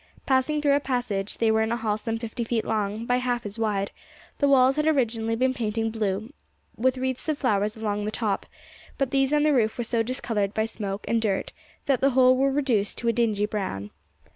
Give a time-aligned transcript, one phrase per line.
[0.25, 3.45] Passing through a passage, they were in a hall some fifty feet long by half
[3.45, 3.91] as wide;
[4.39, 6.31] the walls had originally been painted blue,
[6.75, 8.47] with wreaths of flowers along the top,
[8.97, 11.53] but these and the roof were so discoloured by smoke and dirt,
[11.85, 13.91] that the whole were reduced to a dingy brown.